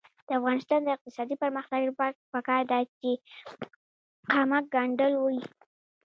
د 0.27 0.29
افغانستان 0.39 0.79
د 0.83 0.87
اقتصادي 0.95 1.35
پرمختګ 1.43 1.81
لپاره 1.89 2.15
پکار 2.33 2.61
ده 2.71 2.79
چې 2.99 3.11
خامک 4.31 4.65
ګنډل 4.75 5.13
وي. 5.23 5.39